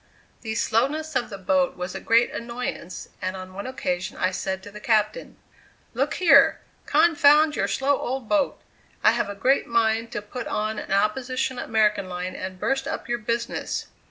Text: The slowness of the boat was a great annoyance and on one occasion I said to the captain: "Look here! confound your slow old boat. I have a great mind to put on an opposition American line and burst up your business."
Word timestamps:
The 0.41 0.55
slowness 0.55 1.15
of 1.15 1.29
the 1.29 1.37
boat 1.37 1.77
was 1.77 1.93
a 1.93 1.99
great 1.99 2.31
annoyance 2.31 3.09
and 3.21 3.37
on 3.37 3.53
one 3.53 3.67
occasion 3.67 4.17
I 4.17 4.31
said 4.31 4.63
to 4.63 4.71
the 4.71 4.79
captain: 4.79 5.37
"Look 5.93 6.15
here! 6.15 6.59
confound 6.87 7.55
your 7.55 7.67
slow 7.67 7.99
old 7.99 8.27
boat. 8.27 8.59
I 9.03 9.11
have 9.11 9.29
a 9.29 9.35
great 9.35 9.67
mind 9.67 10.11
to 10.13 10.23
put 10.23 10.47
on 10.47 10.79
an 10.79 10.91
opposition 10.91 11.59
American 11.59 12.09
line 12.09 12.35
and 12.35 12.59
burst 12.59 12.87
up 12.87 13.07
your 13.07 13.19
business." 13.19 13.89